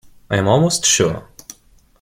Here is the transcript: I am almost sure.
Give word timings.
I 0.31 0.37
am 0.37 0.47
almost 0.47 0.83
sure. 0.83 1.29